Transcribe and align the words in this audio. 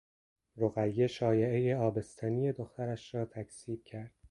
رقیه 0.57 1.07
شایعهی 1.07 1.73
آبستنی 1.73 2.51
دخترش 2.51 3.15
را 3.15 3.25
تکذیب 3.25 3.83
کرد. 3.83 4.11